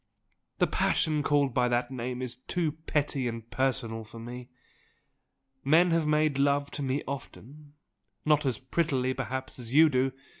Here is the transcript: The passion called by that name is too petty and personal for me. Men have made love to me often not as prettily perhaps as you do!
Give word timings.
The 0.57 0.65
passion 0.65 1.21
called 1.21 1.53
by 1.53 1.67
that 1.67 1.91
name 1.91 2.23
is 2.23 2.35
too 2.37 2.71
petty 2.71 3.27
and 3.27 3.47
personal 3.51 4.03
for 4.03 4.17
me. 4.17 4.49
Men 5.63 5.91
have 5.91 6.07
made 6.07 6.39
love 6.39 6.71
to 6.71 6.81
me 6.81 7.03
often 7.07 7.73
not 8.25 8.43
as 8.43 8.57
prettily 8.57 9.13
perhaps 9.13 9.59
as 9.59 9.75
you 9.75 9.89
do! 9.89 10.11